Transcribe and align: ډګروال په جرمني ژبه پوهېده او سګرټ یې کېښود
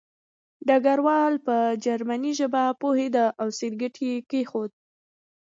ډګروال 0.67 1.33
په 1.47 1.55
جرمني 1.85 2.31
ژبه 2.39 2.63
پوهېده 2.81 3.25
او 3.41 3.47
سګرټ 3.59 3.95
یې 4.07 4.15
کېښود 4.29 4.71